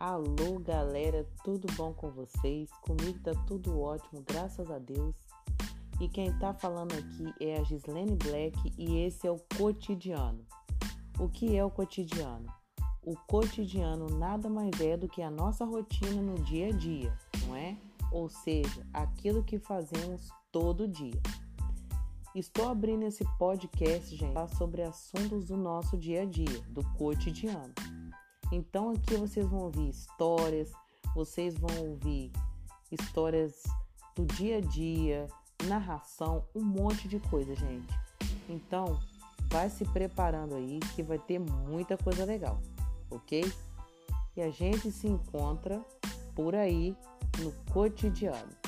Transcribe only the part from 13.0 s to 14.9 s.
O cotidiano nada mais